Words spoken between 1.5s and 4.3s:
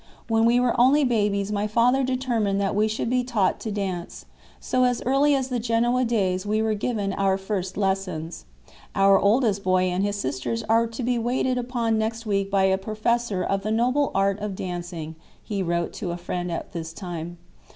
my father determined that we should be taught to dance,